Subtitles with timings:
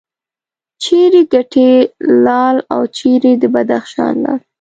[0.83, 1.69] چیرې کټې
[2.25, 4.39] لال او چیرې د بدخشان لعل.